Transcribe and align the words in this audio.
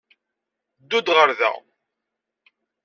Ddu-d 0.81 1.07
ɣer 1.17 1.29
da! 1.39 1.51